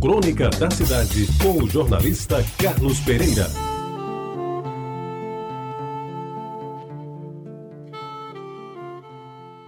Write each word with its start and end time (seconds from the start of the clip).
Crônica 0.00 0.48
da 0.48 0.70
Cidade, 0.70 1.26
com 1.42 1.62
o 1.62 1.68
jornalista 1.68 2.42
Carlos 2.56 2.98
Pereira. 3.00 3.46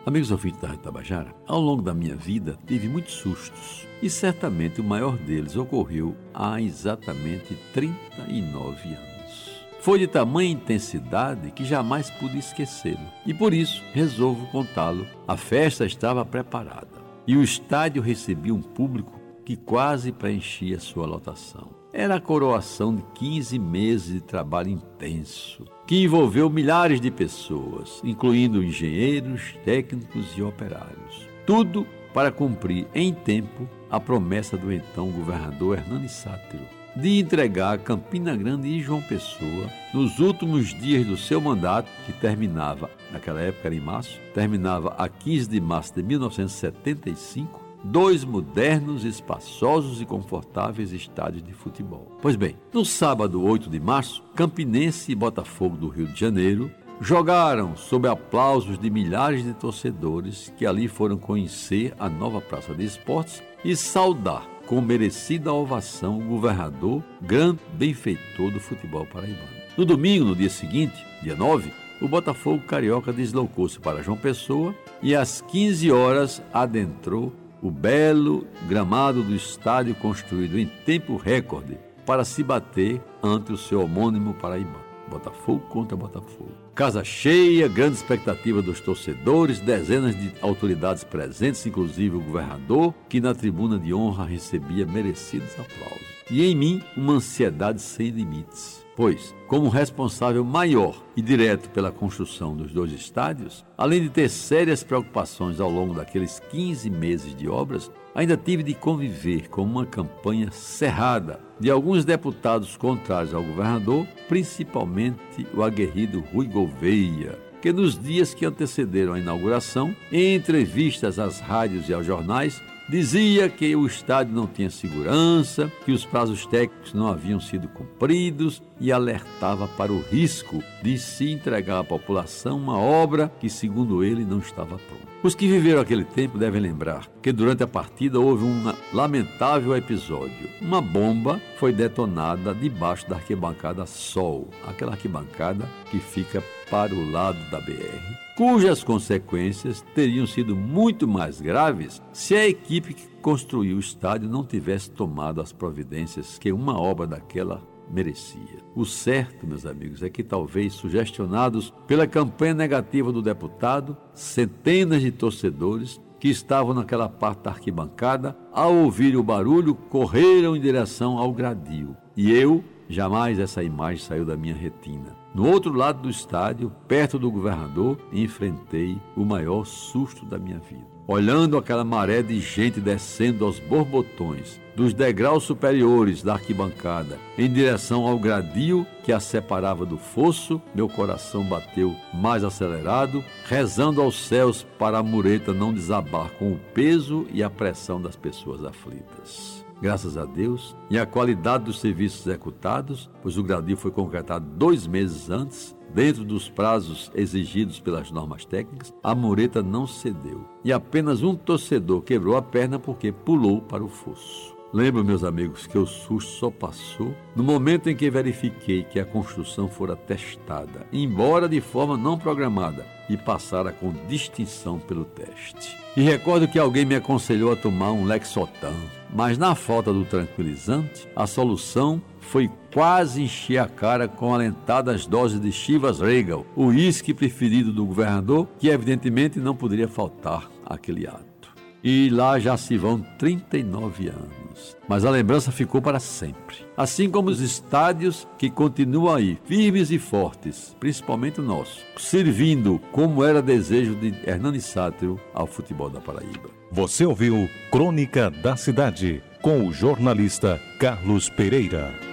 Amigos 0.06 0.30
ouvintes 0.30 0.58
da 0.58 0.68
Rádio 0.68 0.84
Tabajara, 0.84 1.34
ao 1.46 1.60
longo 1.60 1.82
da 1.82 1.92
minha 1.92 2.16
vida 2.16 2.58
tive 2.66 2.88
muitos 2.88 3.12
sustos 3.12 3.86
e 4.00 4.08
certamente 4.08 4.80
o 4.80 4.84
maior 4.84 5.18
deles 5.18 5.54
ocorreu 5.54 6.16
há 6.32 6.58
exatamente 6.62 7.54
39 7.74 8.88
anos. 8.88 9.66
Foi 9.82 9.98
de 9.98 10.06
tamanha 10.06 10.52
intensidade 10.52 11.50
que 11.50 11.62
jamais 11.62 12.08
pude 12.08 12.38
esquecê-lo 12.38 13.04
e 13.26 13.34
por 13.34 13.52
isso 13.52 13.82
resolvo 13.92 14.46
contá-lo. 14.46 15.06
A 15.28 15.36
festa 15.36 15.84
estava 15.84 16.24
preparada 16.24 17.02
e 17.26 17.36
o 17.36 17.42
estádio 17.42 18.00
recebia 18.00 18.54
um 18.54 18.62
público 18.62 19.21
que 19.44 19.56
quase 19.56 20.12
preenchia 20.12 20.78
sua 20.78 21.06
lotação. 21.06 21.70
Era 21.92 22.16
a 22.16 22.20
coroação 22.20 22.94
de 22.94 23.02
15 23.14 23.58
meses 23.58 24.14
de 24.14 24.20
trabalho 24.20 24.70
intenso, 24.70 25.64
que 25.86 26.02
envolveu 26.02 26.48
milhares 26.48 27.00
de 27.00 27.10
pessoas, 27.10 28.00
incluindo 28.02 28.62
engenheiros, 28.62 29.54
técnicos 29.64 30.36
e 30.36 30.42
operários. 30.42 31.28
Tudo 31.46 31.86
para 32.14 32.32
cumprir 32.32 32.86
em 32.94 33.12
tempo 33.12 33.68
a 33.90 34.00
promessa 34.00 34.56
do 34.56 34.72
então 34.72 35.10
governador 35.10 35.78
Hernani 35.78 36.08
Sátiro 36.08 36.82
de 36.94 37.18
entregar 37.18 37.78
Campina 37.78 38.36
Grande 38.36 38.68
e 38.68 38.82
João 38.82 39.00
Pessoa 39.02 39.70
nos 39.94 40.18
últimos 40.18 40.68
dias 40.78 41.06
do 41.06 41.16
seu 41.16 41.40
mandato, 41.40 41.90
que 42.04 42.12
terminava, 42.12 42.90
naquela 43.10 43.40
época 43.40 43.68
era 43.68 43.74
em 43.74 43.80
março, 43.80 44.20
terminava 44.34 44.94
a 44.98 45.08
15 45.08 45.48
de 45.48 45.60
março 45.60 45.94
de 45.94 46.02
1975, 46.02 47.60
dois 47.84 48.24
modernos, 48.24 49.04
espaçosos 49.04 50.00
e 50.00 50.06
confortáveis 50.06 50.92
estádios 50.92 51.42
de 51.42 51.52
futebol. 51.52 52.18
Pois 52.20 52.36
bem, 52.36 52.56
no 52.72 52.84
sábado 52.84 53.42
8 53.42 53.68
de 53.68 53.80
março, 53.80 54.22
Campinense 54.34 55.12
e 55.12 55.14
Botafogo 55.14 55.76
do 55.76 55.88
Rio 55.88 56.06
de 56.06 56.18
Janeiro 56.18 56.70
jogaram 57.00 57.76
sob 57.76 58.06
aplausos 58.06 58.78
de 58.78 58.88
milhares 58.88 59.44
de 59.44 59.52
torcedores 59.54 60.52
que 60.56 60.64
ali 60.64 60.86
foram 60.86 61.16
conhecer 61.16 61.92
a 61.98 62.08
nova 62.08 62.40
Praça 62.40 62.72
de 62.74 62.84
Esportes 62.84 63.42
e 63.64 63.74
saudar 63.74 64.46
com 64.66 64.80
merecida 64.80 65.52
ovação 65.52 66.18
o 66.18 66.24
governador, 66.24 67.02
grande 67.20 67.58
benfeitor 67.74 68.50
do 68.52 68.60
futebol 68.60 69.04
paraibano. 69.04 69.48
No 69.76 69.84
domingo, 69.84 70.26
no 70.26 70.36
dia 70.36 70.48
seguinte, 70.48 70.94
dia 71.22 71.34
9, 71.34 71.72
o 72.00 72.08
Botafogo 72.08 72.62
Carioca 72.64 73.12
deslocou-se 73.12 73.78
para 73.78 74.02
João 74.02 74.16
Pessoa 74.16 74.74
e 75.02 75.14
às 75.14 75.40
15 75.40 75.90
horas 75.90 76.42
adentrou 76.52 77.32
o 77.62 77.70
belo 77.70 78.44
gramado 78.68 79.22
do 79.22 79.34
estádio 79.34 79.94
construído 79.94 80.58
em 80.58 80.66
tempo 80.84 81.16
recorde 81.16 81.78
para 82.04 82.24
se 82.24 82.42
bater 82.42 83.00
ante 83.22 83.52
o 83.52 83.56
seu 83.56 83.82
homônimo 83.82 84.34
paraibano. 84.34 84.82
Botafogo 85.08 85.60
contra 85.68 85.96
Botafogo. 85.96 86.52
Casa 86.74 87.04
cheia, 87.04 87.68
grande 87.68 87.96
expectativa 87.96 88.62
dos 88.62 88.80
torcedores, 88.80 89.60
dezenas 89.60 90.16
de 90.16 90.32
autoridades 90.40 91.04
presentes, 91.04 91.64
inclusive 91.66 92.16
o 92.16 92.22
governador, 92.22 92.94
que 93.08 93.20
na 93.20 93.34
tribuna 93.34 93.78
de 93.78 93.92
honra 93.92 94.24
recebia 94.24 94.86
merecidos 94.86 95.52
aplausos. 95.52 96.06
E 96.30 96.42
em 96.42 96.56
mim, 96.56 96.82
uma 96.96 97.14
ansiedade 97.14 97.82
sem 97.82 98.08
limites 98.08 98.82
pois, 98.96 99.34
como 99.46 99.68
responsável 99.68 100.44
maior 100.44 101.02
e 101.16 101.22
direto 101.22 101.70
pela 101.70 101.92
construção 101.92 102.56
dos 102.56 102.72
dois 102.72 102.92
estádios, 102.92 103.64
além 103.76 104.02
de 104.02 104.10
ter 104.10 104.28
sérias 104.28 104.82
preocupações 104.84 105.60
ao 105.60 105.70
longo 105.70 105.94
daqueles 105.94 106.40
15 106.50 106.90
meses 106.90 107.34
de 107.34 107.48
obras, 107.48 107.90
ainda 108.14 108.36
tive 108.36 108.62
de 108.62 108.74
conviver 108.74 109.48
com 109.48 109.62
uma 109.62 109.86
campanha 109.86 110.50
cerrada 110.50 111.40
de 111.58 111.70
alguns 111.70 112.04
deputados 112.04 112.76
contrários 112.76 113.34
ao 113.34 113.42
governador, 113.42 114.06
principalmente 114.28 115.46
o 115.54 115.62
aguerrido 115.62 116.20
Rui 116.32 116.46
Gouveia, 116.46 117.38
que 117.60 117.72
nos 117.72 117.98
dias 117.98 118.34
que 118.34 118.44
antecederam 118.44 119.14
a 119.14 119.20
inauguração, 119.20 119.94
em 120.10 120.34
entrevistas 120.34 121.18
às 121.18 121.40
rádios 121.40 121.88
e 121.88 121.94
aos 121.94 122.04
jornais, 122.04 122.60
Dizia 122.92 123.48
que 123.48 123.74
o 123.74 123.86
estádio 123.86 124.34
não 124.34 124.46
tinha 124.46 124.68
segurança, 124.68 125.72
que 125.82 125.92
os 125.92 126.04
prazos 126.04 126.44
técnicos 126.44 126.92
não 126.92 127.06
haviam 127.06 127.40
sido 127.40 127.66
cumpridos 127.66 128.62
e 128.78 128.92
alertava 128.92 129.66
para 129.66 129.90
o 129.90 130.02
risco 130.02 130.62
de 130.82 130.98
se 130.98 131.30
entregar 131.32 131.78
à 131.78 131.84
população 131.84 132.58
uma 132.58 132.78
obra 132.78 133.32
que, 133.40 133.48
segundo 133.48 134.04
ele, 134.04 134.26
não 134.26 134.40
estava 134.40 134.76
pronta. 134.76 135.11
Os 135.22 135.36
que 135.36 135.46
viveram 135.46 135.80
aquele 135.80 136.04
tempo 136.04 136.36
devem 136.36 136.60
lembrar 136.60 137.06
que 137.22 137.30
durante 137.30 137.62
a 137.62 137.66
partida 137.68 138.18
houve 138.18 138.44
um 138.44 138.72
lamentável 138.92 139.76
episódio. 139.76 140.50
Uma 140.60 140.80
bomba 140.80 141.40
foi 141.58 141.72
detonada 141.72 142.52
debaixo 142.52 143.08
da 143.08 143.14
arquibancada 143.14 143.86
Sol, 143.86 144.48
aquela 144.66 144.92
arquibancada 144.92 145.68
que 145.92 146.00
fica 146.00 146.42
para 146.68 146.92
o 146.92 147.10
lado 147.12 147.38
da 147.52 147.60
BR 147.60 148.22
cujas 148.36 148.82
consequências 148.82 149.84
teriam 149.94 150.26
sido 150.26 150.56
muito 150.56 151.06
mais 151.06 151.40
graves 151.40 152.02
se 152.12 152.34
a 152.34 152.48
equipe 152.48 152.94
que 152.94 153.06
construiu 153.20 153.76
o 153.76 153.80
estádio 153.80 154.28
não 154.28 154.44
tivesse 154.44 154.90
tomado 154.90 155.40
as 155.40 155.52
providências 155.52 156.38
que 156.38 156.50
uma 156.50 156.80
obra 156.80 157.06
daquela 157.06 157.62
merecia. 157.92 158.62
O 158.74 158.84
certo, 158.84 159.46
meus 159.46 159.66
amigos, 159.66 160.02
é 160.02 160.08
que 160.08 160.22
talvez 160.22 160.72
sugestionados 160.72 161.72
pela 161.86 162.06
campanha 162.06 162.54
negativa 162.54 163.12
do 163.12 163.20
deputado, 163.20 163.96
centenas 164.14 165.02
de 165.02 165.12
torcedores 165.12 166.00
que 166.18 166.28
estavam 166.28 166.72
naquela 166.72 167.08
parte 167.08 167.42
da 167.42 167.50
arquibancada, 167.50 168.36
ao 168.52 168.74
ouvir 168.74 169.16
o 169.16 169.22
barulho, 169.22 169.74
correram 169.74 170.56
em 170.56 170.60
direção 170.60 171.18
ao 171.18 171.32
gradil. 171.32 171.96
E 172.16 172.30
eu, 172.32 172.64
jamais 172.88 173.38
essa 173.38 173.62
imagem 173.62 174.02
saiu 174.02 174.24
da 174.24 174.36
minha 174.36 174.54
retina. 174.54 175.16
No 175.34 175.50
outro 175.50 175.72
lado 175.72 176.02
do 176.02 176.10
estádio, 176.10 176.70
perto 176.86 177.18
do 177.18 177.30
governador, 177.30 177.98
enfrentei 178.12 178.96
o 179.16 179.24
maior 179.24 179.64
susto 179.64 180.24
da 180.24 180.38
minha 180.38 180.58
vida. 180.58 180.86
Olhando 181.08 181.58
aquela 181.58 181.84
maré 181.84 182.22
de 182.22 182.38
gente 182.38 182.80
descendo 182.80 183.44
aos 183.44 183.58
borbotões 183.58 184.60
dos 184.74 184.94
degraus 184.94 185.44
superiores 185.44 186.22
da 186.22 186.34
arquibancada 186.34 187.18
em 187.36 187.50
direção 187.50 188.06
ao 188.06 188.18
gradil 188.18 188.86
que 189.02 189.12
a 189.12 189.20
separava 189.20 189.84
do 189.84 189.96
fosso, 189.96 190.60
meu 190.74 190.88
coração 190.88 191.44
bateu 191.44 191.94
mais 192.12 192.44
acelerado, 192.44 193.24
rezando 193.46 194.00
aos 194.00 194.26
céus 194.26 194.66
para 194.78 194.98
a 194.98 195.02
mureta 195.02 195.52
não 195.52 195.72
desabar 195.72 196.30
com 196.38 196.52
o 196.52 196.60
peso 196.72 197.26
e 197.32 197.42
a 197.42 197.50
pressão 197.50 198.00
das 198.00 198.16
pessoas 198.16 198.64
aflitas 198.64 199.62
graças 199.82 200.16
a 200.16 200.24
Deus, 200.24 200.76
e 200.88 200.96
a 200.96 201.04
qualidade 201.04 201.64
dos 201.64 201.80
serviços 201.80 202.24
executados, 202.24 203.10
pois 203.20 203.36
o 203.36 203.42
gradil 203.42 203.76
foi 203.76 203.90
concretado 203.90 204.46
dois 204.56 204.86
meses 204.86 205.28
antes, 205.28 205.76
dentro 205.92 206.24
dos 206.24 206.48
prazos 206.48 207.10
exigidos 207.14 207.80
pelas 207.80 208.10
normas 208.12 208.44
técnicas, 208.44 208.94
a 209.02 209.12
mureta 209.12 209.60
não 209.60 209.86
cedeu. 209.86 210.46
E 210.64 210.72
apenas 210.72 211.22
um 211.24 211.34
torcedor 211.34 212.00
quebrou 212.02 212.36
a 212.36 212.42
perna 212.42 212.78
porque 212.78 213.10
pulou 213.10 213.60
para 213.60 213.82
o 213.82 213.88
fosso. 213.88 214.56
Lembro, 214.72 215.04
meus 215.04 215.22
amigos, 215.22 215.66
que 215.66 215.76
o 215.76 215.86
susto 215.86 216.30
só 216.30 216.50
passou 216.50 217.14
no 217.36 217.42
momento 217.42 217.90
em 217.90 217.96
que 217.96 218.08
verifiquei 218.08 218.82
que 218.82 218.98
a 218.98 219.04
construção 219.04 219.68
fora 219.68 219.94
testada, 219.94 220.86
embora 220.90 221.46
de 221.46 221.60
forma 221.60 221.94
não 221.94 222.18
programada, 222.18 222.86
e 223.10 223.16
passara 223.16 223.70
com 223.70 223.92
distinção 224.08 224.78
pelo 224.78 225.04
teste. 225.04 225.76
E 225.94 226.00
recordo 226.00 226.48
que 226.48 226.58
alguém 226.58 226.86
me 226.86 226.94
aconselhou 226.94 227.52
a 227.52 227.56
tomar 227.56 227.92
um 227.92 228.06
Lexotan, 228.06 228.72
mas 229.14 229.36
na 229.36 229.54
falta 229.54 229.92
do 229.92 230.06
tranquilizante, 230.06 231.06
a 231.14 231.26
solução 231.26 232.00
foi 232.18 232.50
quase 232.72 233.20
encher 233.20 233.58
a 233.58 233.68
cara 233.68 234.08
com 234.08 234.32
alentadas 234.32 235.04
doses 235.04 235.38
de 235.38 235.52
Chivas 235.52 236.00
Regal, 236.00 236.46
o 236.56 236.68
uísque 236.68 237.12
preferido 237.12 237.74
do 237.74 237.84
governador, 237.84 238.48
que 238.58 238.68
evidentemente 238.68 239.38
não 239.38 239.54
poderia 239.54 239.86
faltar 239.86 240.50
aquele 240.64 241.06
ato. 241.06 241.52
E 241.84 242.08
lá 242.08 242.38
já 242.38 242.56
se 242.56 242.78
vão 242.78 243.04
39 243.18 244.08
anos. 244.08 244.41
Mas 244.88 245.04
a 245.04 245.10
lembrança 245.10 245.52
ficou 245.52 245.80
para 245.80 245.98
sempre. 246.00 246.56
Assim 246.76 247.10
como 247.10 247.30
os 247.30 247.40
estádios 247.40 248.26
que 248.38 248.50
continuam 248.50 249.14
aí, 249.14 249.38
firmes 249.44 249.90
e 249.90 249.98
fortes, 249.98 250.76
principalmente 250.78 251.40
o 251.40 251.44
nosso, 251.44 251.80
servindo 251.96 252.80
como 252.92 253.24
era 253.24 253.42
desejo 253.42 253.94
de 253.94 254.14
Hernani 254.26 254.60
Sátiro 254.60 255.20
ao 255.32 255.46
futebol 255.46 255.90
da 255.90 256.00
Paraíba. 256.00 256.50
Você 256.70 257.04
ouviu 257.04 257.48
Crônica 257.70 258.30
da 258.30 258.56
Cidade 258.56 259.22
com 259.42 259.66
o 259.66 259.72
jornalista 259.72 260.60
Carlos 260.78 261.28
Pereira. 261.28 262.11